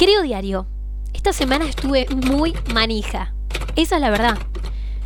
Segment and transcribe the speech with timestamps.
[0.00, 0.66] Creo diario.
[1.12, 3.34] Esta semana estuve muy manija.
[3.76, 4.38] Esa es la verdad.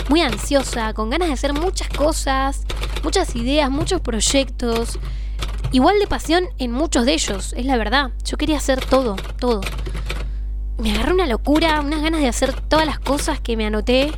[0.08, 2.64] Muy ansiosa, con ganas de hacer muchas cosas,
[3.02, 5.00] muchas ideas, muchos proyectos.
[5.72, 8.12] Igual de pasión en muchos de ellos, es la verdad.
[8.24, 9.62] Yo quería hacer todo, todo.
[10.78, 14.12] Me agarré una locura, unas ganas de hacer todas las cosas que me anoté.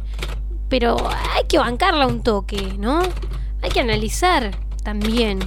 [0.69, 0.99] Pero
[1.33, 3.01] hay que bancarla un toque, ¿no?
[3.63, 4.51] Hay que analizar
[4.85, 5.39] también.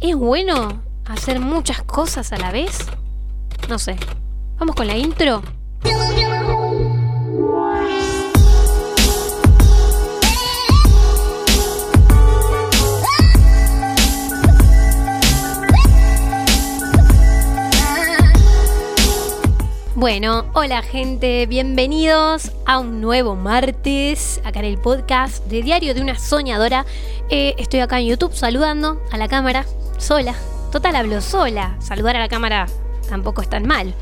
[0.00, 2.78] ¿Es bueno hacer muchas cosas a la vez?
[3.68, 3.96] No sé.
[4.58, 5.42] Vamos con la intro.
[19.94, 26.02] Bueno, hola gente, bienvenidos a un nuevo martes acá en el podcast de Diario de
[26.02, 26.84] una Soñadora.
[27.30, 29.64] Eh, estoy acá en YouTube saludando a la cámara,
[29.96, 30.34] sola.
[30.70, 31.76] Total, hablo sola.
[31.80, 32.66] Saludar a la cámara
[33.08, 33.94] tampoco es tan mal.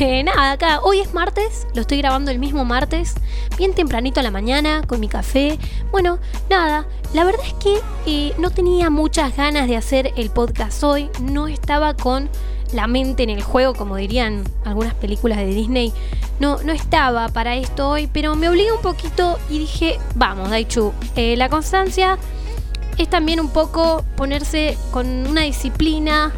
[0.00, 3.14] Eh, nada, acá hoy es martes, lo estoy grabando el mismo martes,
[3.56, 5.58] bien tempranito a la mañana, con mi café.
[5.90, 10.82] Bueno, nada, la verdad es que eh, no tenía muchas ganas de hacer el podcast
[10.84, 12.28] hoy, no estaba con
[12.72, 15.92] la mente en el juego, como dirían algunas películas de Disney.
[16.38, 20.92] No, no estaba para esto hoy, pero me obligué un poquito y dije, vamos, Daichu,
[21.16, 22.18] eh, la constancia
[22.98, 26.32] es también un poco ponerse con una disciplina,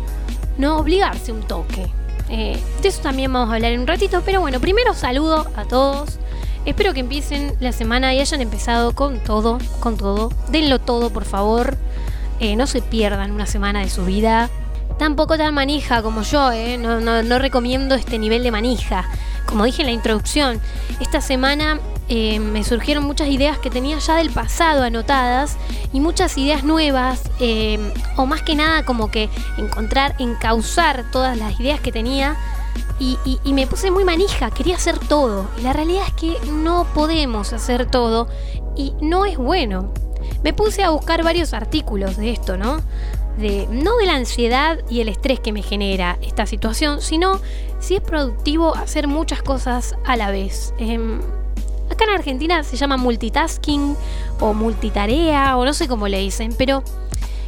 [0.58, 1.91] no obligarse un toque.
[2.30, 5.64] Eh, de eso también vamos a hablar en un ratito, pero bueno, primero saludo a
[5.64, 6.18] todos.
[6.64, 10.30] Espero que empiecen la semana y hayan empezado con todo, con todo.
[10.50, 11.76] Denlo todo, por favor.
[12.38, 14.48] Eh, no se pierdan una semana de su vida.
[14.98, 16.76] Tampoco tan manija como yo, ¿eh?
[16.76, 19.06] no, no, recomiendo este nivel de manija.
[19.46, 20.60] Como dije en la introducción,
[21.00, 21.80] esta semana
[22.12, 25.56] eh, me surgieron muchas ideas que tenía ya del pasado anotadas
[25.92, 27.78] y muchas ideas nuevas, eh,
[28.16, 32.36] o más que nada como que encontrar, encauzar todas las ideas que tenía.
[32.98, 33.16] Y,
[33.53, 35.48] me puse muy manija, quería hacer todo.
[35.56, 38.28] Y la realidad es que no podemos hacer todo
[38.77, 39.94] y no es bueno.
[40.42, 42.81] Me puse a buscar varios artículos de esto, ¿no?
[43.70, 47.41] no de la ansiedad y el estrés que me genera esta situación, sino
[47.78, 50.75] si es productivo hacer muchas cosas a la vez.
[50.78, 51.20] Em,
[52.00, 53.94] acá en Argentina se llama multitasking
[54.41, 56.83] o multitarea o no sé cómo le dicen, pero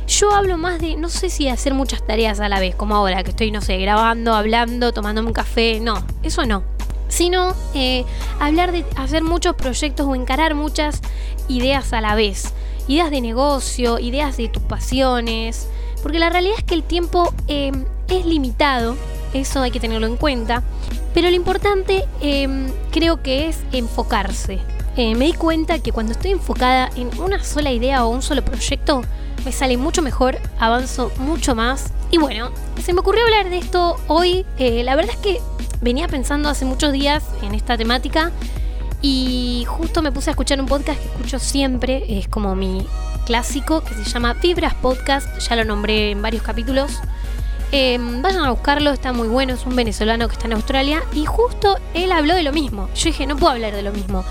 [0.06, 3.22] yo hablo más de, no sé si hacer muchas tareas a la vez, como ahora
[3.22, 6.64] que estoy, no sé, grabando, hablando, tomándome un café, no, eso no.
[7.08, 8.04] Sino eh,
[8.40, 11.00] hablar de hacer muchos proyectos o encarar muchas
[11.48, 12.52] ideas a la vez.
[12.88, 15.68] Ideas de negocio, ideas de tus pasiones,
[16.02, 18.96] porque la realidad es que el tiempo em, es limitado,
[19.32, 20.62] eso hay que tenerlo en cuenta,
[21.14, 24.60] pero lo importante em, creo que es enfocarse.
[24.96, 28.44] Eh, me di cuenta que cuando estoy enfocada en una sola idea o un solo
[28.44, 29.02] proyecto,
[29.44, 31.92] me sale mucho mejor, avanzo mucho más.
[32.10, 32.50] Y bueno,
[32.82, 34.44] se me ocurrió hablar de esto hoy.
[34.58, 35.40] Eh, la verdad es que
[35.80, 38.30] venía pensando hace muchos días en esta temática
[39.00, 42.86] y justo me puse a escuchar un podcast que escucho siempre, es como mi
[43.26, 47.00] clásico que se llama Vibras Podcast, ya lo nombré en varios capítulos.
[47.74, 51.24] Em, vayan a buscarlo, está muy bueno, es un venezolano que está en Australia y
[51.24, 52.90] justo él habló de lo mismo.
[52.94, 54.24] Yo dije, no puedo hablar de lo mismo.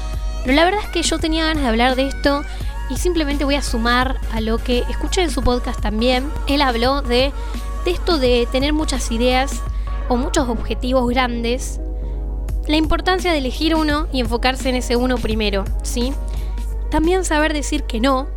[0.44, 2.44] Pero la verdad es que yo tenía ganas de hablar de esto
[2.92, 6.32] y simplemente voy a sumar a lo que escuché en su podcast también.
[6.46, 7.32] Él habló de,
[7.84, 9.60] de esto de tener muchas ideas
[10.08, 11.80] o muchos objetivos grandes.
[12.68, 16.14] La importancia de elegir uno y enfocarse en ese uno primero, ¿sí?
[16.92, 18.28] También saber decir que no,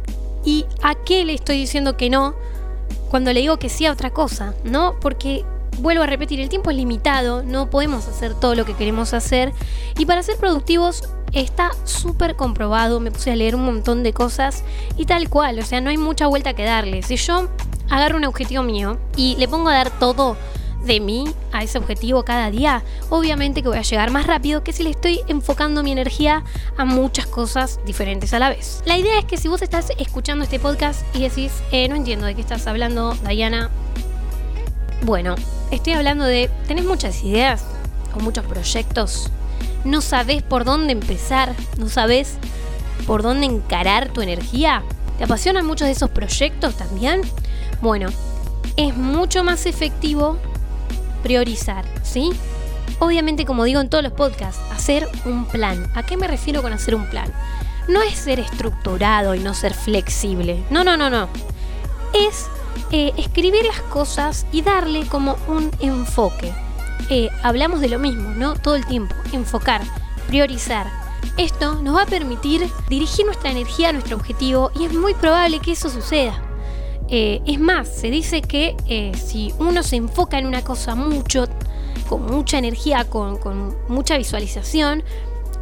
[0.45, 2.35] ¿Y a qué le estoy diciendo que no
[3.11, 4.55] cuando le digo que sí a otra cosa?
[4.65, 4.97] ¿No?
[5.01, 5.45] Porque
[5.79, 9.53] vuelvo a repetir, el tiempo es limitado, no podemos hacer todo lo que queremos hacer.
[9.99, 14.65] Y para ser productivos está súper comprobado, me puse a leer un montón de cosas
[14.97, 17.03] y tal cual, o sea, no hay mucha vuelta que darle.
[17.03, 17.49] Si yo
[17.91, 20.37] agarro un objetivo mío y le pongo a dar todo
[20.85, 24.73] de mí a ese objetivo cada día, obviamente que voy a llegar más rápido que
[24.73, 26.45] si le estoy enfocando mi energía
[26.77, 28.83] a muchas cosas diferentes a la vez.
[28.85, 32.27] La idea es que si vos estás escuchando este podcast y decís, eh, no entiendo
[32.27, 33.71] de qué estás hablando, Diana,
[35.03, 35.35] bueno,
[35.71, 37.65] estoy hablando de, tenés muchas ideas
[38.15, 39.31] o muchos proyectos,
[39.85, 42.37] no sabés por dónde empezar, no sabés
[43.07, 44.83] por dónde encarar tu energía.
[45.19, 47.21] ¿Te apasionan muchos de esos proyectos también?
[47.83, 48.09] Bueno,
[48.77, 50.39] es mucho más efectivo
[51.25, 52.31] priorizar, ¿sí?
[53.01, 55.91] Obviamente, como digo en todos los podcasts, hacer un plan.
[55.95, 57.33] ¿A qué me refiero con hacer un plan?
[57.89, 60.63] No es ser estructurado y no ser flexible.
[60.71, 61.29] No, no, no, no.
[62.13, 62.47] Es
[62.93, 66.53] eh, escribir las cosas y darle como un enfoque.
[67.11, 68.55] Eh, hablamos de lo mismo, ¿no?
[68.55, 69.15] Todo el tiempo.
[69.33, 69.81] Enfocar,
[70.29, 70.87] priorizar.
[71.39, 75.59] Esto nos va a permitir dirigir nuestra energía a nuestro objetivo y es muy probable
[75.59, 76.44] que eso suceda.
[77.09, 81.47] Eh, es más, se dice que eh, si uno se enfoca en una cosa mucho,
[82.09, 83.39] con mucha energía, con,
[83.89, 85.03] mucha visualización,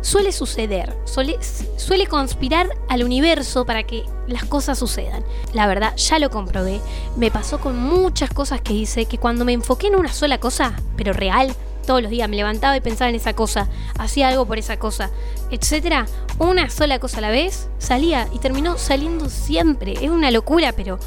[0.01, 1.39] suele suceder, suele,
[1.77, 5.25] suele conspirar al universo para que las cosas sucedan.
[5.53, 6.81] La verdad, ya lo comprobé.
[7.17, 10.75] Me pasó con muchas cosas que hice que cuando me enfoqué en una sola cosa,
[10.97, 11.55] pero real,
[11.87, 13.69] todos los días me levantaba y pensaba en esa cosa,
[13.99, 15.11] hacía algo por esa cosa,
[15.51, 16.07] etcétera,
[16.39, 19.95] una sola cosa a la vez, salía y terminó saliendo siempre.
[20.01, 20.99] Es una locura, pero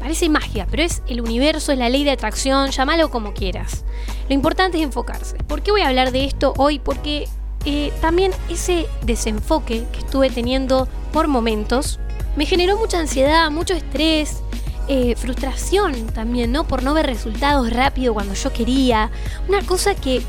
[0.00, 3.84] parece magia, pero es el universo, es la ley de atracción, llámalo como quieras.
[4.28, 5.36] Lo importante es enfocarse.
[5.44, 6.78] ¿Por qué voy a hablar de esto hoy?
[6.78, 7.28] Porque
[7.64, 12.00] eh, también ese desenfoque que estuve teniendo por momentos
[12.36, 14.42] me generó mucha ansiedad, mucho estrés,
[14.88, 16.64] eh, frustración también, ¿no?
[16.64, 19.10] Por no ver resultados rápido cuando yo quería.
[19.48, 20.22] Una cosa que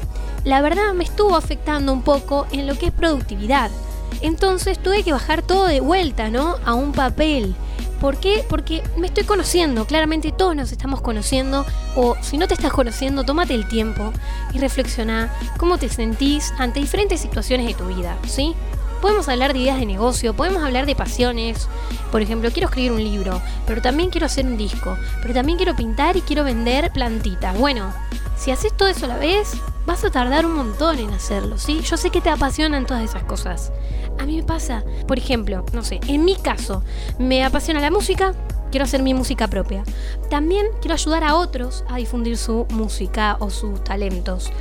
[0.44, 3.72] la verdad me estuvo afectando un poco en lo que es productividad.
[4.22, 6.58] Entonces tuve que bajar todo de vuelta, ¿no?
[6.66, 7.56] A un papel.
[8.02, 8.44] ¿Por qué?
[8.50, 13.24] Porque me estoy conociendo, claramente todos nos estamos conociendo, o si no te estás conociendo,
[13.24, 14.12] tómate el tiempo
[14.54, 18.56] y reflexiona cómo te sentís ante diferentes situaciones de tu vida, ¿sí?
[19.02, 21.68] Podemos hablar de ideas de negocio, podemos hablar de pasiones.
[22.12, 25.76] Por ejemplo, quiero escribir un libro, pero también quiero hacer un disco, pero también quiero
[25.76, 27.58] pintar y quiero vender plantitas.
[27.58, 27.92] Bueno,
[28.38, 29.54] si haces todo eso a la vez,
[29.88, 31.82] vas a tardar un montón en hacerlo, ¿sí?
[31.82, 33.72] Yo sé que te apasionan todas esas cosas.
[34.20, 36.84] A mí me pasa, por ejemplo, no sé, en mi caso,
[37.18, 38.34] me apasiona la música,
[38.72, 39.84] quiero hacer mi música propia.
[40.30, 44.52] También quiero ayudar a otros a difundir su música o sus talentos.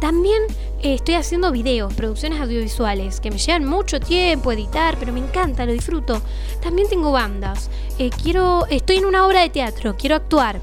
[0.00, 0.42] También
[0.82, 5.66] eh, estoy haciendo videos, producciones audiovisuales, que me llevan mucho tiempo editar, pero me encanta,
[5.66, 6.20] lo disfruto.
[6.62, 7.68] También tengo bandas.
[7.98, 10.60] Eh, quiero, estoy en una obra de teatro, quiero actuar.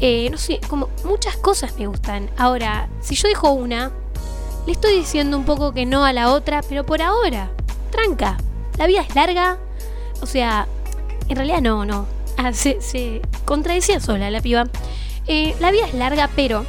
[0.00, 2.28] Eh, no sé, como muchas cosas me gustan.
[2.36, 3.92] Ahora, si yo dejo una,
[4.66, 7.50] le estoy diciendo un poco que no a la otra, pero por ahora
[7.92, 8.36] tranca.
[8.78, 9.58] La vida es larga.
[10.20, 10.66] O sea,
[11.28, 12.06] en realidad no, no.
[12.36, 14.64] Ah, se, contradecía sola la piba.
[15.26, 16.64] Eh, la vida es larga, pero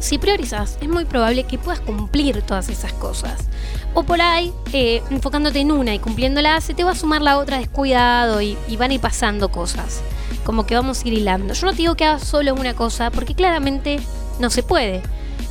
[0.00, 3.48] si priorizas, es muy probable que puedas cumplir todas esas cosas.
[3.94, 7.38] O por ahí, eh, enfocándote en una y cumpliéndola, se te va a sumar la
[7.38, 10.00] otra descuidado y, y, van a ir pasando cosas.
[10.44, 11.54] Como que vamos a ir hilando.
[11.54, 14.00] Yo no te digo que hagas solo una cosa, porque claramente
[14.40, 15.02] no se puede.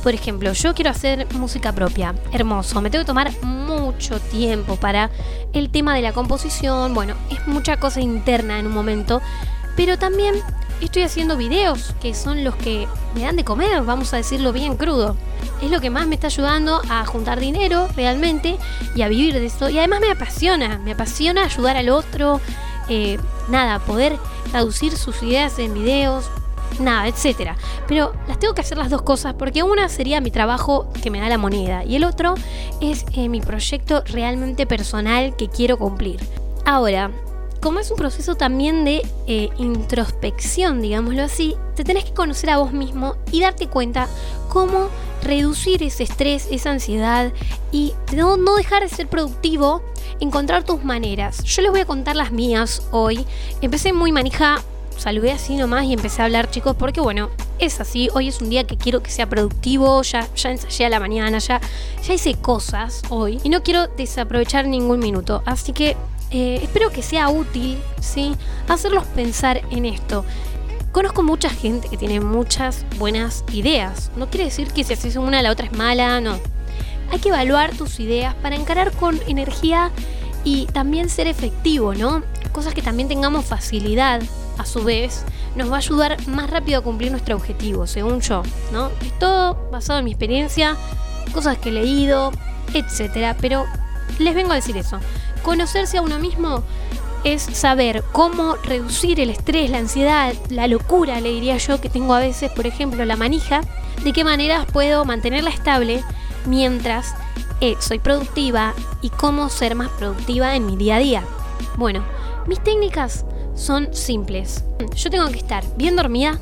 [0.02, 2.14] Por ejemplo, yo quiero hacer música propia.
[2.32, 2.80] Hermoso.
[2.80, 5.10] Me tengo que tomar mucho tiempo para
[5.52, 6.92] el tema de la composición.
[6.92, 9.20] Bueno, es mucha cosa interna en un momento.
[9.76, 10.34] Pero también
[10.80, 14.76] estoy haciendo videos que son los que me dan de comer, vamos a decirlo bien
[14.76, 15.16] crudo.
[15.62, 18.58] Es lo que más me está ayudando a juntar dinero realmente
[18.96, 19.68] y a vivir de eso.
[19.68, 22.40] Y además me apasiona, me apasiona ayudar al otro.
[22.88, 24.18] Eh, nada, poder
[24.50, 26.30] traducir sus ideas en videos,
[26.80, 27.56] nada, etcétera.
[27.88, 31.20] Pero las tengo que hacer las dos cosas porque una sería mi trabajo que me
[31.20, 32.34] da la moneda y el otro
[32.80, 36.20] es eh, mi proyecto realmente personal que quiero cumplir.
[36.64, 37.10] Ahora,
[37.62, 42.58] como es un proceso también de eh, introspección, digámoslo así, te tenés que conocer a
[42.58, 44.08] vos mismo y darte cuenta
[44.48, 44.88] cómo
[45.22, 47.32] reducir ese estrés, esa ansiedad
[47.70, 49.82] y no, no dejar de ser productivo,
[50.18, 51.44] encontrar tus maneras.
[51.44, 53.24] Yo les voy a contar las mías hoy.
[53.60, 54.60] Empecé muy manija
[54.96, 58.08] saludé así nomás y empecé a hablar, chicos, porque bueno, es así.
[58.14, 60.02] Hoy es un día que quiero que sea productivo.
[60.02, 61.60] Ya, ya ensayé a la mañana, ya,
[62.02, 63.40] ya hice cosas hoy.
[63.44, 65.42] Y no quiero desaprovechar ningún minuto.
[65.46, 65.96] Así que
[66.30, 68.34] eh, espero que sea útil, ¿sí?
[68.68, 70.24] Hacerlos pensar en esto.
[70.92, 74.10] Conozco mucha gente que tiene muchas buenas ideas.
[74.16, 76.38] No quiere decir que si haces una la otra es mala, no.
[77.10, 79.90] Hay que evaluar tus ideas para encarar con energía
[80.44, 82.22] y también ser efectivo, ¿no?
[82.52, 84.22] Cosas que también tengamos facilidad
[84.62, 88.42] a su vez, nos va a ayudar más rápido a cumplir nuestro objetivo, según yo,
[88.72, 88.90] ¿no?
[89.00, 90.76] Es todo basado en mi experiencia,
[91.32, 92.32] cosas que he leído,
[92.74, 93.64] etcétera, pero
[94.18, 94.98] les vengo a decir eso.
[95.42, 96.62] Conocerse a uno mismo
[97.24, 102.14] es saber cómo reducir el estrés, la ansiedad, la locura, le diría yo, que tengo
[102.14, 103.60] a veces, por ejemplo, la manija,
[104.02, 106.02] de qué maneras puedo mantenerla estable
[106.46, 107.14] mientras
[107.60, 111.24] eh, soy productiva y cómo ser más productiva en mi día a día.
[111.76, 112.04] Bueno,
[112.46, 114.64] mis técnicas son simples.
[114.94, 116.40] Yo tengo que estar bien dormida,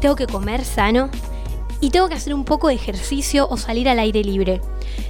[0.00, 1.10] tengo que comer sano
[1.80, 4.60] y tengo que hacer un poco de ejercicio o salir al aire libre.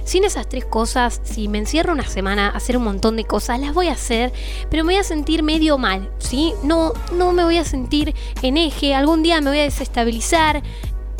[0.03, 3.59] Sin esas tres cosas, si me encierro una semana a hacer un montón de cosas,
[3.59, 4.33] las voy a hacer,
[4.69, 6.53] pero me voy a sentir medio mal, ¿sí?
[6.63, 10.63] No, no me voy a sentir en eje, algún día me voy a desestabilizar.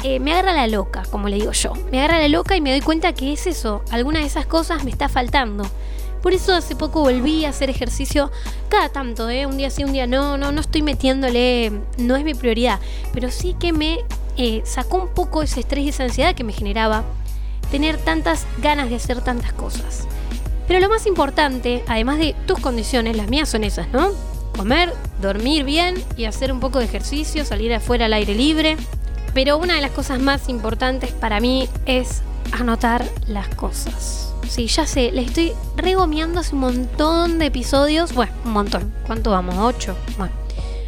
[0.03, 1.73] Eh, me agarra la loca, como le digo yo.
[1.91, 4.83] Me agarra la loca y me doy cuenta que es eso, alguna de esas cosas
[4.83, 5.65] me está faltando.
[6.27, 8.31] Por eso hace poco volví a hacer ejercicio
[8.67, 9.45] cada tanto, ¿eh?
[9.45, 12.81] un día sí, un día no, no, no estoy metiéndole, no es mi prioridad,
[13.13, 13.99] pero sí que me
[14.35, 17.05] eh, sacó un poco ese estrés y esa ansiedad que me generaba
[17.71, 20.05] tener tantas ganas de hacer tantas cosas.
[20.67, 24.09] Pero lo más importante, además de tus condiciones, las mías son esas, ¿no?
[24.53, 28.75] Comer, dormir bien y hacer un poco de ejercicio, salir afuera al aire libre,
[29.33, 34.33] Pero una de las cosas más importantes para mí es anotar las cosas.
[34.47, 38.13] Sí, ya sé, le estoy regomeando hace un montón de episodios.
[38.13, 38.93] Bueno, un montón.
[39.05, 39.55] ¿Cuánto vamos?
[39.57, 39.95] ¿Ocho?
[40.17, 40.33] Bueno,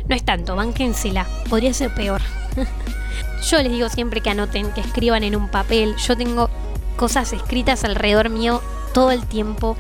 [0.07, 1.27] no es tanto, bánquensela.
[1.49, 2.21] Podría ser peor.
[3.49, 5.95] Yo les digo siempre que anoten, que escriban en un papel.
[5.97, 6.49] Yo tengo
[6.95, 8.61] cosas escritas alrededor mío
[8.93, 9.77] todo el tiempo.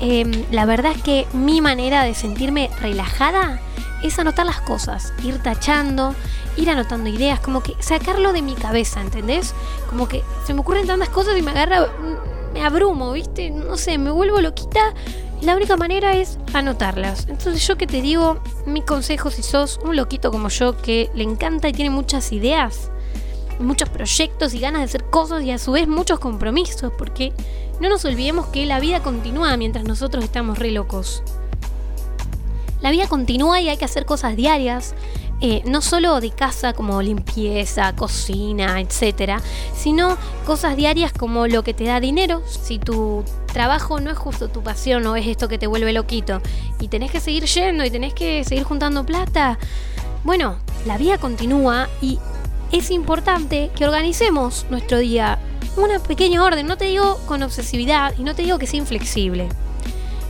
[0.00, 3.60] Em, la verdad es que mi manera de sentirme relajada
[4.02, 6.14] es anotar las cosas, ir tachando,
[6.56, 9.54] ir anotando ideas, como que sacarlo de mi cabeza, ¿entendés?
[9.88, 11.86] Como que se me ocurren tantas cosas y me agarra,
[12.52, 13.50] me abrumo, ¿viste?
[13.50, 14.94] No sé, me vuelvo loquita.
[15.42, 17.26] La única manera es anotarlas.
[17.28, 21.24] Entonces yo que te digo, mi consejo si sos un loquito como yo que le
[21.24, 22.90] encanta y tiene muchas ideas,
[23.58, 27.32] muchos proyectos y ganas de hacer cosas y a su vez muchos compromisos, porque
[27.80, 31.22] no nos olvidemos que la vida continúa mientras nosotros estamos re locos.
[32.82, 34.94] La vida continúa y hay que hacer cosas diarias,
[35.40, 39.40] eh, no solo de casa como limpieza, cocina, etcétera,
[39.74, 42.42] sino cosas diarias como lo que te da dinero.
[42.46, 46.42] Si tu trabajo no es justo tu pasión o es esto que te vuelve loquito
[46.78, 49.58] y tenés que seguir yendo y tenés que seguir juntando plata,
[50.24, 52.18] bueno, la vida continúa y
[52.72, 55.38] es importante que organicemos nuestro día.
[55.76, 59.48] Una pequeña orden, no te digo con obsesividad y no te digo que sea inflexible.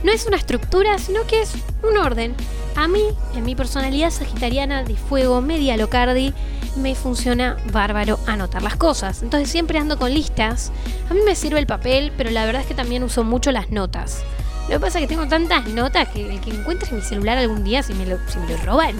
[0.03, 1.51] No es una estructura, sino que es
[1.83, 2.35] un orden.
[2.75, 3.03] A mí,
[3.35, 6.33] en mi personalidad sagitariana de fuego media locardi,
[6.75, 9.21] me funciona bárbaro anotar las cosas.
[9.23, 10.71] Entonces siempre ando con listas.
[11.09, 13.71] A mí me sirve el papel, pero la verdad es que también uso mucho las
[13.71, 14.23] notas.
[14.63, 17.63] Lo que pasa es que tengo tantas notas que el que encuentre mi celular algún
[17.63, 18.95] día, si me, lo, si me lo roban,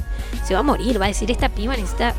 [0.46, 1.00] se va a morir.
[1.00, 2.14] Va a decir, esta piba necesita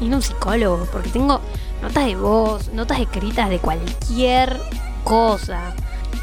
[0.00, 0.88] ir a un psicólogo.
[0.90, 1.40] Porque tengo
[1.82, 4.58] notas de voz, notas escritas de cualquier
[5.04, 5.74] cosa.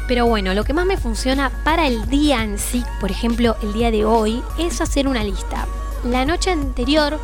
[0.08, 3.72] Pero bueno, lo que más me funciona para el día en sí, por ejemplo, el
[3.72, 5.66] día de hoy, es hacer una lista.
[6.04, 7.18] La noche anterior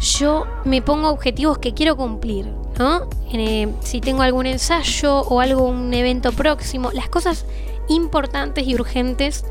[0.00, 2.46] yo me pongo objetivos que quiero cumplir,
[2.78, 3.08] ¿no?
[3.32, 7.46] Eh, si tengo algún ensayo o algún evento próximo, las cosas
[7.88, 9.44] importantes y urgentes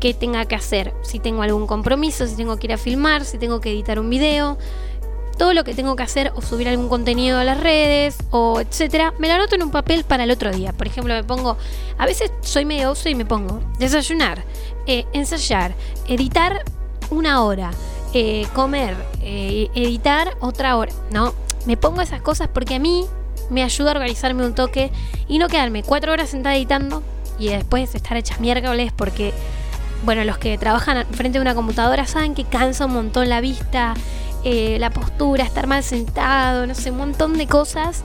[0.00, 0.94] que tenga que hacer.
[1.02, 4.10] Si tengo algún compromiso, si tengo que ir a filmar, si tengo que editar un
[4.10, 4.58] video,
[5.36, 9.12] todo lo que tengo que hacer o subir algún contenido a las redes o etcétera,
[9.18, 10.72] me lo anoto en un papel para el otro día.
[10.72, 11.56] Por ejemplo, me pongo,
[11.98, 14.44] a veces soy medio oso y me pongo desayunar,
[14.86, 15.74] eh, ensayar,
[16.06, 16.64] editar
[17.10, 17.70] una hora,
[18.14, 20.92] eh, comer, eh, editar otra hora.
[21.10, 21.34] No,
[21.66, 23.06] me pongo esas cosas porque a mí
[23.50, 24.90] me ayuda a organizarme un toque
[25.28, 27.02] y no quedarme cuatro horas sentada editando
[27.38, 29.32] y después estar hechas miércoles porque,
[30.04, 33.94] bueno, los que trabajan frente a una computadora saben que cansa un montón la vista
[34.44, 38.02] eh, la postura, estar mal sentado, no sé, un montón de cosas.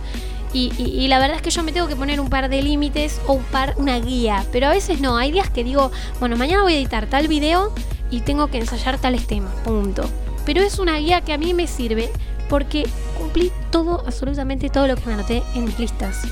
[0.54, 3.34] Y, la verdad es que yo me tengo que poner un par de límites o
[3.34, 4.44] un par, una guía.
[4.52, 7.74] Pero a veces no, hay días que digo, bueno, mañana voy a editar tal video
[8.10, 10.10] y tengo que ensayar tales temas, punto.
[10.46, 12.10] Pero es una guía que a mí me sirve
[12.50, 16.24] porque cumplí todo, absolutamente todo lo que me anoté en mis listas.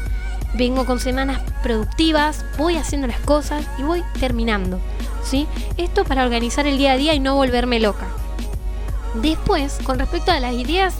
[0.56, 4.80] Vengo con semanas productivas, voy haciendo las cosas y voy terminando.
[5.24, 5.48] ¿sí?
[5.78, 8.08] Esto para organizar el día a día y no volverme loca.
[9.22, 10.95] Después, con respecto a las ideas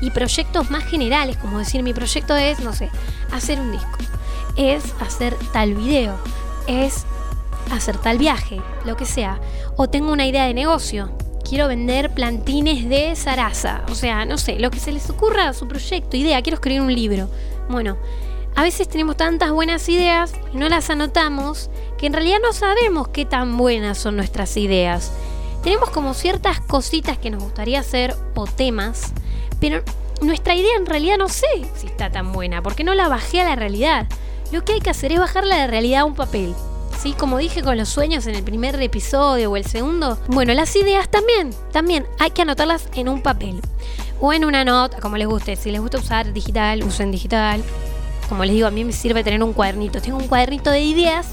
[0.00, 2.90] y proyectos más generales, como decir mi proyecto es, no sé,
[3.32, 3.98] hacer un disco,
[4.56, 6.16] es hacer tal video,
[6.66, 7.04] es
[7.70, 9.40] hacer tal viaje, lo que sea,
[9.76, 11.10] o tengo una idea de negocio,
[11.48, 15.68] quiero vender plantines de zaraza, o sea, no sé, lo que se les ocurra, su
[15.68, 17.28] proyecto, idea, quiero escribir un libro.
[17.68, 17.96] Bueno,
[18.56, 23.08] a veces tenemos tantas buenas ideas y no las anotamos que en realidad no sabemos
[23.08, 25.12] qué tan buenas son nuestras ideas
[25.62, 29.12] tenemos como ciertas cositas que nos gustaría hacer o temas,
[29.60, 29.82] pero
[30.22, 33.44] nuestra idea en realidad no sé si está tan buena, porque no la bajé a
[33.44, 34.06] la realidad.
[34.52, 36.54] Lo que hay que hacer es bajarla de realidad a un papel.
[37.00, 37.12] ¿Sí?
[37.12, 41.08] Como dije con los sueños en el primer episodio o el segundo, bueno, las ideas
[41.08, 43.60] también, también hay que anotarlas en un papel
[44.20, 45.56] o en una nota, como les guste.
[45.56, 47.62] Si les gusta usar digital, usen digital.
[48.28, 50.02] Como les digo, a mí me sirve tener un cuadernito.
[50.02, 51.26] Tengo un cuadernito de ideas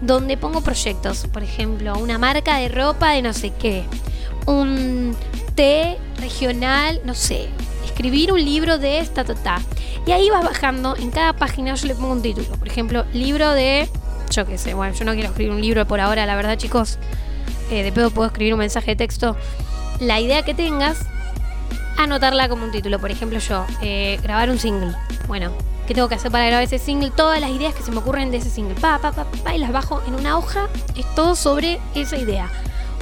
[0.00, 3.84] donde pongo proyectos, por ejemplo, una marca de ropa de no sé qué,
[4.46, 5.16] un
[5.54, 7.48] té regional, no sé,
[7.84, 9.60] escribir un libro de esta, ta,
[10.06, 13.50] Y ahí vas bajando, en cada página yo le pongo un título, por ejemplo, libro
[13.52, 13.88] de,
[14.30, 16.98] yo qué sé, bueno, yo no quiero escribir un libro por ahora, la verdad chicos,
[17.70, 19.36] eh, de pedo puedo escribir un mensaje de texto.
[20.00, 21.06] La idea que tengas,
[21.96, 24.94] anotarla como un título, por ejemplo yo, eh, grabar un single.
[25.26, 25.52] Bueno,
[25.88, 28.30] que tengo que hacer para grabar ese single, todas las ideas que se me ocurren
[28.30, 31.34] de ese single, pa, pa, pa, pa, y las bajo en una hoja, es todo
[31.34, 32.50] sobre esa idea.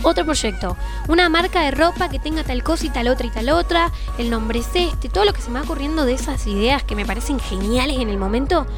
[0.05, 0.77] Otro proyecto,
[1.09, 4.31] una marca de ropa que tenga tal cosa y tal otra y tal otra, el
[4.31, 7.05] nombre es este, todo lo que se me va ocurriendo de esas ideas que me
[7.05, 8.69] parecen geniales en el momento,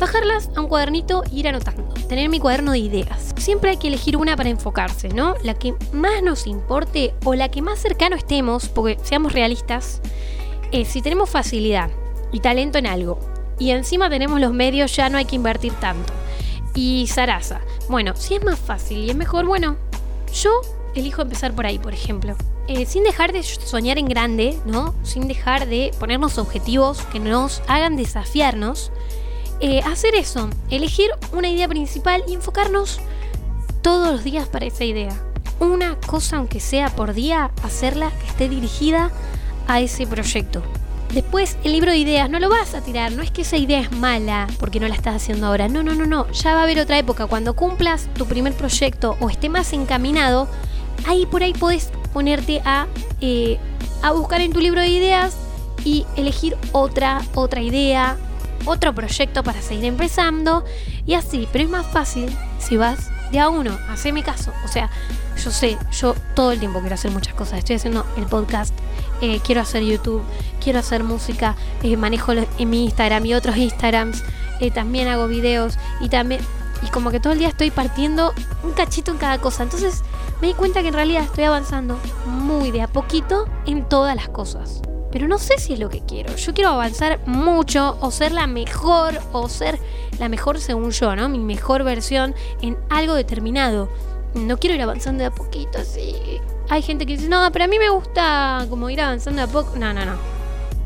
[0.00, 3.34] bajarlas a un cuadernito e ir anotando, tener mi cuaderno de ideas.
[3.36, 5.36] Siempre hay que elegir una para enfocarse, ¿no?
[5.44, 10.00] La que más nos importe o la que más cercano estemos, porque seamos realistas,
[10.72, 11.90] eh, si tenemos facilidad
[12.32, 16.12] y talento en algo y encima tenemos los medios, ya no hay que invertir tanto.
[16.74, 19.76] Y Sarasa, bueno, si es más fácil y es mejor, bueno,
[20.32, 20.50] yo
[20.94, 22.36] elijo empezar por ahí, por ejemplo.
[22.66, 24.94] Eh, sin dejar de soñar en grande, ¿no?
[25.02, 28.90] Sin dejar de ponernos objetivos que nos hagan desafiarnos.
[29.60, 33.00] Eh, hacer eso, elegir una idea principal y enfocarnos
[33.82, 35.14] todos los días para esa idea.
[35.60, 39.10] Una cosa, aunque sea por día, hacerla que esté dirigida
[39.68, 40.62] a ese proyecto.
[41.14, 43.78] Después, el libro de ideas no lo vas a tirar, no es que esa idea
[43.78, 45.68] es mala porque no la estás haciendo ahora.
[45.68, 46.28] No, no, no, no.
[46.32, 47.26] Ya va a haber otra época.
[47.26, 50.48] Cuando cumplas tu primer proyecto o esté más encaminado,
[51.06, 52.88] ahí por ahí podés ponerte a,
[53.20, 53.60] eh,
[54.02, 55.36] a buscar en tu libro de ideas
[55.84, 58.16] y elegir otra, otra idea,
[58.64, 60.64] otro proyecto para seguir empezando
[61.06, 61.46] y así.
[61.52, 63.78] Pero es más fácil si vas de a uno.
[63.88, 64.52] Haceme caso.
[64.64, 64.90] O sea,
[65.42, 67.60] yo sé, yo todo el tiempo quiero hacer muchas cosas.
[67.60, 68.74] Estoy haciendo el podcast,
[69.20, 70.22] eh, quiero hacer YouTube,
[70.62, 74.22] quiero hacer música, eh, manejo en mi Instagram y otros Instagrams,
[74.60, 76.40] eh, también hago videos y también...
[76.82, 79.62] Y como que todo el día estoy partiendo un cachito en cada cosa.
[79.62, 80.02] Entonces
[80.42, 84.28] me di cuenta que en realidad estoy avanzando muy de a poquito en todas las
[84.28, 84.82] cosas.
[85.10, 86.34] Pero no sé si es lo que quiero.
[86.36, 89.78] Yo quiero avanzar mucho o ser la mejor o ser
[90.18, 91.28] la mejor según yo, ¿no?
[91.30, 93.88] Mi mejor versión en algo determinado
[94.34, 96.40] no quiero ir avanzando de a poquito así.
[96.68, 99.76] Hay gente que dice, no, pero a mí me gusta como ir avanzando a poco.
[99.76, 100.16] No, no, no.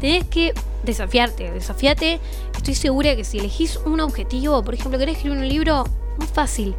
[0.01, 2.21] Tenés que desafiarte, desafiate.
[2.57, 5.85] Estoy segura que si elegís un objetivo, por ejemplo, querés escribir un libro,
[6.19, 6.75] muy fácil.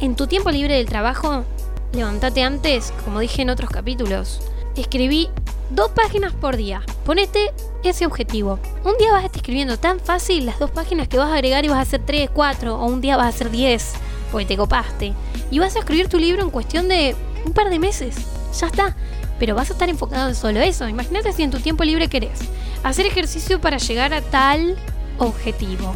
[0.00, 1.44] En tu tiempo libre del trabajo,
[1.92, 4.40] levantate antes, como dije en otros capítulos.
[4.76, 5.28] Escribí
[5.70, 6.82] dos páginas por día.
[7.04, 7.52] Ponete
[7.82, 8.60] ese objetivo.
[8.84, 11.64] Un día vas a estar escribiendo tan fácil las dos páginas que vas a agregar
[11.64, 13.94] y vas a hacer tres, cuatro, o un día vas a hacer diez,
[14.30, 15.14] porque te copaste
[15.50, 18.16] y vas a escribir tu libro en cuestión de un par de meses.
[18.58, 18.96] Ya está.
[19.38, 20.88] Pero vas a estar enfocado en solo eso.
[20.88, 22.40] Imagínate si en tu tiempo libre querés
[22.82, 24.76] hacer ejercicio para llegar a tal
[25.18, 25.94] objetivo,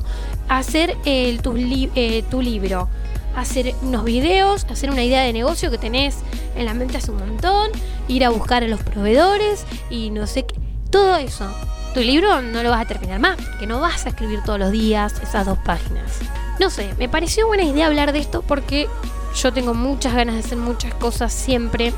[0.49, 2.89] hacer eh, tu libro,
[3.37, 6.17] hacer unos videos, hacer una idea de negocio que tenés
[6.57, 7.71] en la mente hace un montón,
[8.09, 10.55] ir a buscar a los proveedores y no sé qué.
[10.91, 11.51] Todo eso.
[11.95, 14.73] Tu libro no lo vas a terminar más, porque no vas a escribir todos los
[14.73, 16.19] días esas dos páginas.
[16.59, 18.89] No sé, me pareció buena idea hablar de esto porque
[19.35, 21.93] yo tengo muchas ganas de hacer muchas cosas siempre.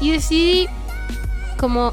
[0.00, 0.68] Y decidí
[1.58, 1.92] como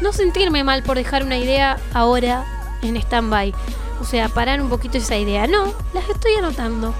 [0.00, 2.44] no sentirme mal por dejar una idea ahora
[2.82, 3.54] en stand-by.
[4.00, 5.46] O sea, parar un poquito esa idea.
[5.46, 6.94] No, las estoy anotando.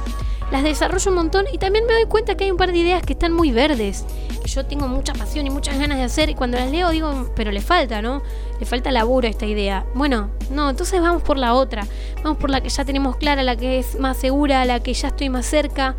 [0.50, 3.02] Las desarrollo un montón y también me doy cuenta que hay un par de ideas
[3.02, 4.06] que están muy verdes.
[4.42, 7.30] Que yo tengo mucha pasión y muchas ganas de hacer y cuando las leo digo,
[7.36, 8.22] pero le falta, ¿no?
[8.58, 9.84] Le falta laburo a esta idea.
[9.94, 11.86] Bueno, no, entonces vamos por la otra.
[12.24, 15.08] Vamos por la que ya tenemos clara, la que es más segura, la que ya
[15.08, 15.96] estoy más cerca.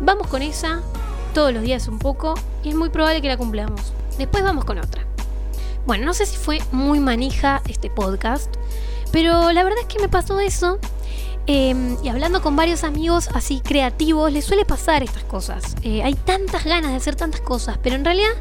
[0.00, 0.82] Vamos con esa
[1.32, 3.92] todos los días un poco y es muy probable que la cumplamos.
[4.18, 5.02] Después vamos con otra.
[5.86, 8.54] Bueno, no sé si fue muy manija este podcast,
[9.12, 10.78] pero la verdad es que me pasó eso.
[11.46, 15.76] Em, y hablando con varios amigos así creativos, les suele pasar estas cosas.
[15.82, 18.32] Eh, hay tantas ganas de hacer tantas cosas, pero en realidad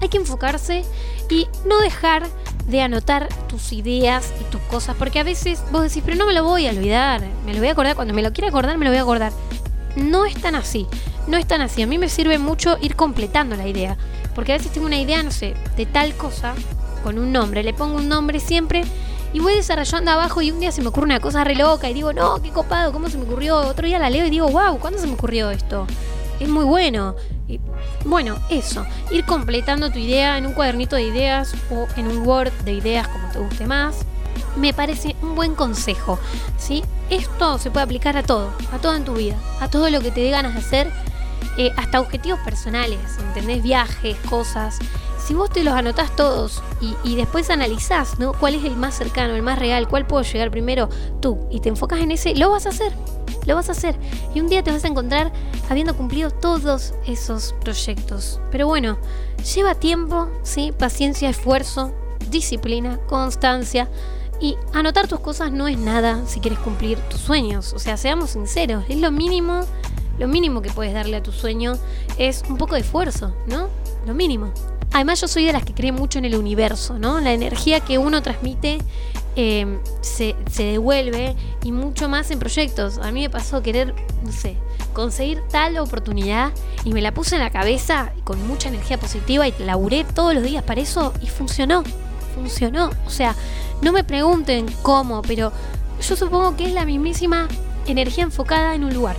[0.00, 0.84] hay que enfocarse
[1.28, 2.26] y no dejar
[2.66, 6.32] de anotar tus ideas y tus cosas, porque a veces vos decís, pero no me
[6.32, 8.86] lo voy a olvidar, me lo voy a acordar, cuando me lo quiera acordar, me
[8.86, 9.32] lo voy a acordar
[9.96, 10.86] no es tan así.
[11.26, 11.82] No es tan así.
[11.82, 13.96] A mí me sirve mucho ir completando la idea.
[14.34, 16.54] Porque a veces tengo una idea, no sé, de tal cosa,
[17.02, 17.62] con un nombre.
[17.62, 18.84] Le pongo un nombre siempre
[19.32, 21.94] y voy desarrollando abajo y un día se me ocurre una cosa re loca y
[21.94, 23.58] digo, no, qué copado, ¿cómo se me ocurrió?
[23.58, 25.86] Otro día la leo y digo, wow, ¿cuándo se me ocurrió esto?
[26.40, 27.16] Es muy bueno.
[27.48, 27.60] Y,
[28.04, 32.52] bueno, eso, ir completando tu idea en un cuadernito de ideas o en un Word
[32.64, 34.04] de ideas como te guste más
[34.56, 36.18] me parece un buen consejo.
[36.58, 36.82] ¿sí?
[37.10, 40.10] Esto se puede aplicar a todo, a todo en tu vida, a todo lo que
[40.10, 40.92] te dé ganas de hacer,
[41.56, 43.62] eh, hasta objetivos personales, ¿entendés?
[43.62, 44.78] Viajes, cosas.
[45.24, 46.62] Si vos te los anotás todos
[47.02, 48.34] y, después analizás ¿no?
[48.34, 51.70] cuál es el más cercano, el más real, cuál puedo llegar primero tú y te
[51.70, 52.92] enfocas en ese, lo vas a hacer.
[53.46, 53.96] Lo vas a hacer.
[54.34, 55.32] Y un día te vas a encontrar
[55.70, 58.40] habiendo cumplido todos esos proyectos.
[58.50, 58.98] Pero bueno,
[59.54, 60.72] lleva tiempo, ¿sí?
[60.76, 61.92] Paciencia, esfuerzo,
[62.30, 63.88] disciplina, constancia.
[64.44, 67.72] Y anotar tus cosas no es nada si quieres cumplir tus sueños.
[67.72, 69.62] O sea, seamos sinceros, es lo mínimo,
[70.18, 71.78] lo mínimo que puedes darle a tu sueño
[72.18, 73.70] es un poco de esfuerzo, ¿no?
[74.06, 74.52] Lo mínimo.
[74.92, 77.20] Además yo soy de las que cree mucho en el universo, ¿no?
[77.20, 78.80] La energía que uno transmite
[79.34, 82.98] em, se, se, devuelve y mucho más en proyectos.
[82.98, 84.58] A mí me pasó querer, no sé,
[84.92, 86.52] conseguir tal oportunidad
[86.84, 90.42] y me la puse en la cabeza con mucha energía positiva y laburé todos los
[90.42, 91.82] días para eso y funcionó.
[92.34, 92.90] Funcionó.
[93.06, 93.34] O sea,
[93.82, 95.52] no me pregunten cómo, pero
[96.00, 97.48] yo supongo que es la mismísima
[97.86, 99.16] energía enfocada en un lugar.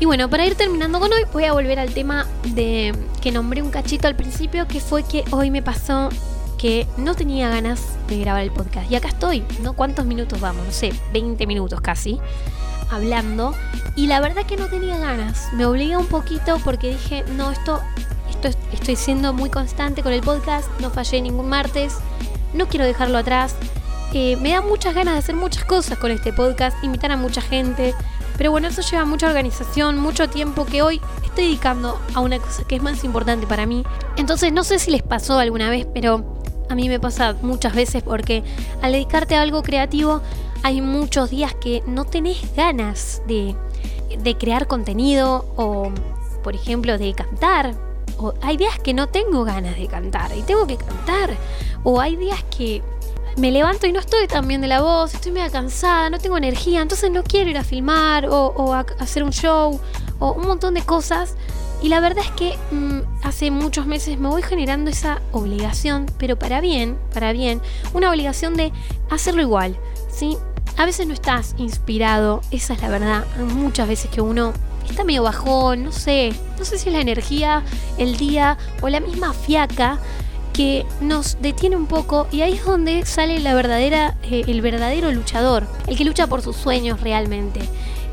[0.00, 3.62] Y bueno, para ir terminando con hoy, voy a volver al tema de que nombré
[3.62, 6.08] un cachito al principio, que fue que hoy me pasó
[6.56, 8.90] que no tenía ganas de grabar el podcast.
[8.90, 9.72] Y acá estoy, ¿no?
[9.74, 10.66] ¿Cuántos minutos vamos?
[10.66, 12.20] No sé, 20 minutos casi,
[12.90, 13.54] hablando.
[13.96, 15.48] Y la verdad que no tenía ganas.
[15.54, 17.80] Me obligué un poquito porque dije, no, esto,
[18.30, 21.96] esto estoy siendo muy constante con el podcast, no fallé ningún martes,
[22.54, 23.54] no quiero dejarlo atrás.
[24.12, 27.40] Eh, me da muchas ganas de hacer muchas cosas con este podcast, invitar a mucha
[27.40, 27.94] gente.
[28.36, 32.64] Pero bueno, eso lleva mucha organización, mucho tiempo que hoy estoy dedicando a una cosa
[32.64, 33.84] que es más importante para mí.
[34.16, 38.02] Entonces no sé si les pasó alguna vez, pero a mí me pasa muchas veces
[38.02, 38.44] porque
[38.80, 40.22] al dedicarte a algo creativo
[40.62, 43.56] hay muchos días que no tenés ganas de,
[44.22, 45.92] de crear contenido o,
[46.42, 47.87] por ejemplo, de cantar.
[48.18, 51.36] O hay días que no tengo ganas de cantar y tengo que cantar.
[51.84, 52.82] O hay días que
[53.36, 56.36] me levanto y no estoy tan bien de la voz, estoy medio cansada, no tengo
[56.36, 59.80] energía, entonces no quiero ir a filmar o, a hacer un show
[60.18, 61.36] o un montón de cosas
[61.80, 66.36] y la verdad es que mm, hace muchos meses me voy generando esa obligación, pero
[66.36, 67.60] para bien, para bien,
[67.94, 68.72] una obligación de
[69.10, 69.76] hacerlo igual,
[70.10, 70.36] ¿sí?
[70.76, 73.24] A veces no estás inspirado, esa es la verdad.
[73.54, 74.52] Muchas veces que uno
[74.90, 77.62] está medio bajón, no sé, no sé si es la energía,
[77.98, 79.98] el día o la misma fiaca
[80.52, 85.12] que nos detiene un poco y ahí es donde sale la verdadera, eh, el verdadero
[85.12, 87.60] luchador, el que lucha por sus sueños realmente.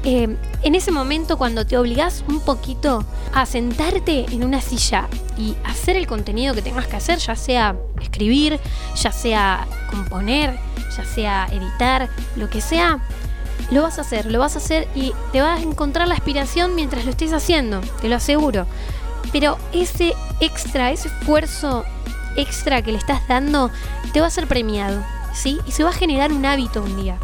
[0.04, 5.56] Eh, en ese momento cuando te obligas un poquito a sentarte en una silla y
[5.64, 8.60] hacer el contenido que tengas que hacer, ya sea escribir,
[8.96, 10.60] ya sea componer,
[10.96, 13.00] ya sea editar, lo que sea,
[13.72, 16.76] lo vas a hacer, lo vas a hacer y te vas a encontrar la aspiración
[16.76, 18.68] mientras lo estés haciendo, te lo aseguro.
[19.32, 21.84] Pero ese extra, ese esfuerzo
[22.36, 23.72] extra que le estás dando,
[24.14, 25.60] te va a ser premiado, ¿sí?
[25.66, 27.18] Y se va a generar un hábito un día.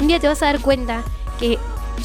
[0.00, 1.04] Un día te vas a dar cuenta
[1.38, 1.58] que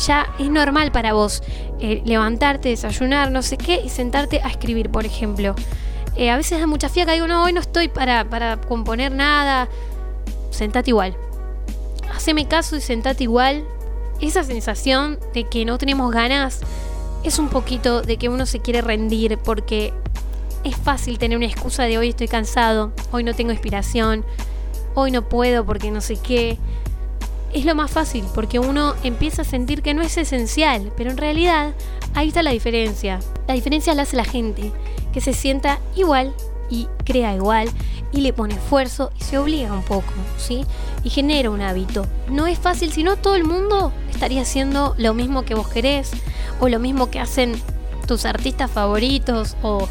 [0.05, 1.41] ya es normal para vos
[1.79, 5.55] eh, levantarte, desayunar, no sé qué, y sentarte a escribir, por ejemplo.
[6.15, 9.67] Eh, a veces da mucha fiaca, digo, no, hoy no estoy para, para componer nada.
[10.51, 11.15] Sentate igual.
[12.29, 13.65] Haceme caso y sentate igual.
[14.21, 16.59] Esa sensación de que no tenemos ganas
[17.23, 19.95] es un poquito de que uno se quiere rendir porque
[20.63, 24.23] es fácil tener una excusa de hoy estoy cansado, hoy no tengo inspiración,
[24.93, 26.59] hoy no puedo porque no sé qué
[27.51, 31.17] es lo más fácil porque uno empieza a sentir que no es esencial, pero en
[31.17, 31.73] realidad
[32.13, 33.21] ahí está la diferencia.
[33.47, 34.71] La diferencia la hace la gente,
[35.11, 36.35] que se sienta igual
[36.69, 37.69] y crea igual
[38.11, 40.65] y le pone esfuerzo y se obliga un poco, ¿sí?
[41.03, 42.05] Y genera un hábito.
[42.29, 46.11] No es fácil, si no todo el mundo estaría haciendo lo mismo que vos querés
[46.59, 47.53] o lo mismo que hacen
[48.07, 49.87] tus artistas favoritos o,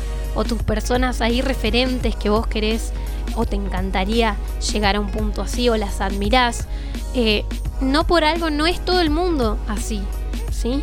[0.47, 2.93] tus personas ahí referentes que vos querés
[3.35, 4.37] o te encantaría
[4.73, 6.69] llegar a un punto así o las admirás.
[7.13, 7.45] Eh,
[7.81, 10.01] no por algo, no es todo el mundo así,
[10.53, 10.81] ¿sí?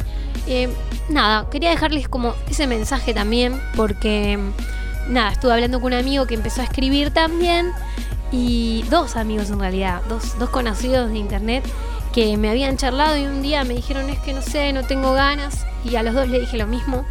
[0.47, 0.67] Eh,
[1.08, 4.38] nada, quería dejarles como ese mensaje también, porque
[5.07, 7.71] nada, estuve hablando con un amigo que empezó a escribir también,
[8.31, 11.63] y dos amigos en realidad, dos, dos conocidos de internet
[12.13, 15.13] que me habían charlado y un día me dijeron es que no sé, no tengo
[15.13, 17.05] ganas, y a los dos le dije lo mismo,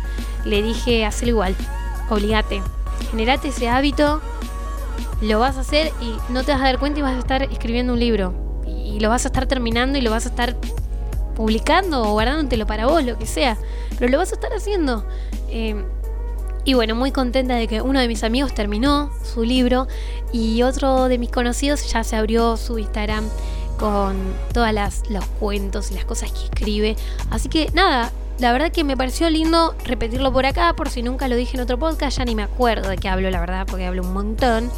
[0.45, 1.55] le dije hazlo igual,
[2.11, 2.63] obligate,
[3.11, 4.21] generate ese hábito,
[5.21, 7.43] lo vas a hacer y no te vas a dar cuenta y vas a estar
[7.45, 8.35] escribiendo un libro
[8.67, 10.57] y lo vas a estar terminando y lo vas a estar
[11.35, 13.57] publicando o guardándotelo para vos, lo que sea.
[13.99, 15.05] Pero lo vas a estar haciendo.
[15.49, 15.85] Eh,
[16.65, 19.87] y bueno, muy contenta de que uno de mis amigos terminó su libro
[20.33, 23.29] y otro de mis conocidos ya se abrió su Instagram
[23.79, 24.17] con
[24.53, 24.73] todos
[25.11, 26.97] los cuentos y las cosas que escribe.
[27.31, 31.29] Así que nada, la verdad que me pareció lindo repetirlo por acá, por si nunca
[31.29, 33.87] lo dije en otro podcast, ya ni me acuerdo de qué hablo, la verdad, porque
[33.87, 34.71] hablo un montón.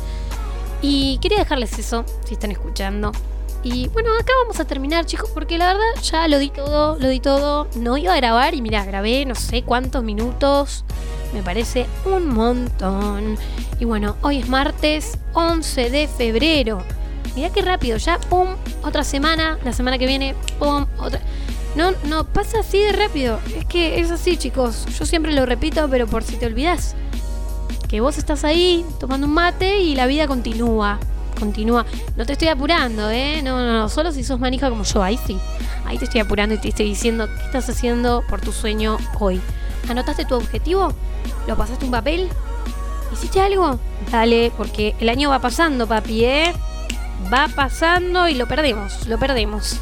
[0.83, 3.13] Y quería dejarles eso, si están escuchando.
[3.69, 7.09] Y bueno, acá vamos a terminar, chicos, porque la verdad ya lo di todo, lo
[7.09, 7.67] di todo.
[7.75, 10.85] No iba a grabar y mira, grabé no sé cuántos minutos.
[11.35, 13.37] Me parece un montón.
[13.81, 16.81] Y bueno, hoy es martes 11 de febrero.
[17.35, 18.47] Mirá qué rápido, ya, pum,
[18.85, 21.21] otra semana, la semana que viene, pum, otra.
[21.75, 23.41] No, no, pasa así de rápido.
[23.57, 24.87] Es que es así, chicos.
[24.97, 26.95] Yo siempre lo repito, pero por si te olvidas.
[27.89, 31.01] Que vos estás ahí tomando un mate y la vida continúa
[31.37, 31.87] continúa.
[32.17, 33.43] No te estoy apurando, ¿eh?
[33.43, 33.89] No, no, no.
[33.89, 35.39] Solo si sos manija como yo, ahí sí.
[35.85, 39.41] Ahí te estoy apurando y te estoy diciendo qué estás haciendo por tu sueño hoy.
[39.89, 40.93] ¿Anotaste tu objetivo?
[41.47, 42.29] ¿Lo pasaste un papel?
[43.13, 43.79] ¿Hiciste algo?
[44.11, 46.53] Dale, porque el año va pasando, papi, ¿eh?
[47.33, 49.79] Va pasando y lo perdemos, lo perdemos.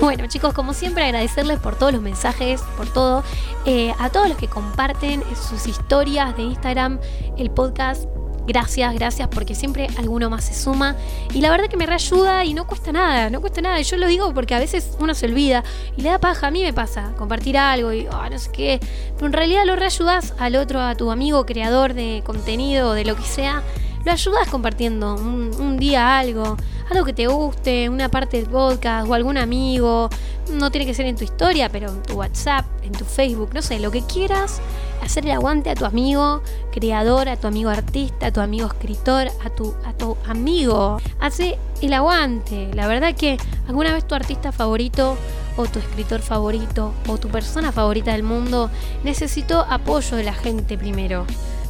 [0.00, 3.24] Bueno chicos, como siempre agradecerles por todos los mensajes, por todo,
[3.66, 7.00] eh, a todos los que comparten sus historias de Instagram,
[7.36, 8.04] el podcast,
[8.48, 10.96] Gracias, gracias, porque siempre alguno más se suma.
[11.34, 13.78] Y la verdad que me reayuda y no cuesta nada, no cuesta nada.
[13.82, 15.62] Yo lo digo porque a veces uno se olvida
[15.98, 16.46] y le da paja.
[16.46, 18.80] A mí me pasa compartir algo y oh, no sé qué.
[19.16, 23.04] Pero en realidad lo reayudas al otro, a tu amigo creador de contenido o de
[23.04, 23.62] lo que sea
[24.04, 26.56] lo ayudas compartiendo un, un día algo,
[26.90, 30.08] algo que te guste, una parte del podcast o algún amigo.
[30.52, 33.60] No tiene que ser en tu historia, pero en tu WhatsApp, en tu Facebook, no
[33.60, 34.62] sé, lo que quieras.
[35.02, 39.28] Hacer el aguante a tu amigo creador, a tu amigo artista, a tu amigo escritor,
[39.44, 40.98] a tu, a tu amigo.
[41.20, 42.70] Hace el aguante.
[42.74, 45.16] La verdad que alguna vez tu artista favorito
[45.56, 48.70] o tu escritor favorito o tu persona favorita del mundo
[49.02, 51.26] necesitó apoyo de la gente primero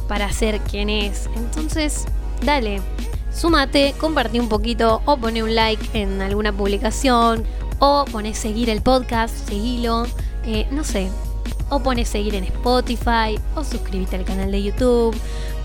[0.07, 1.29] para ser quien es.
[1.35, 2.05] Entonces,
[2.43, 2.81] dale,
[3.31, 7.45] súmate, compartí un poquito o poné un like en alguna publicación
[7.79, 10.05] o poné seguir el podcast, seguilo,
[10.45, 11.09] eh, no sé.
[11.69, 15.15] O poné seguir en Spotify o suscríbete al canal de YouTube,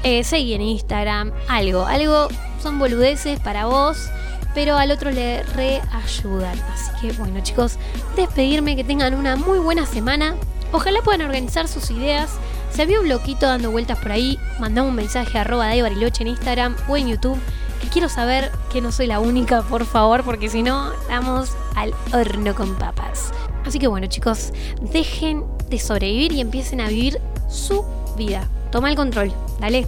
[0.02, 2.28] eh, seguí en Instagram, algo, algo
[2.62, 4.10] son boludeces para vos
[4.54, 6.58] pero al otro le reayudan.
[6.72, 7.76] Así que bueno chicos,
[8.16, 10.36] despedirme, que tengan una muy buena semana.
[10.72, 12.30] Ojalá puedan organizar sus ideas.
[12.70, 16.28] Si había un loquito dando vueltas por ahí, mandame un mensaje a arroba Bariloche en
[16.28, 17.38] Instagram o en YouTube.
[17.80, 21.92] Que quiero saber que no soy la única, por favor, porque si no, damos al
[22.12, 23.32] horno con papas.
[23.64, 27.84] Así que bueno chicos, dejen de sobrevivir y empiecen a vivir su
[28.16, 28.48] vida.
[28.70, 29.86] Toma el control, dale.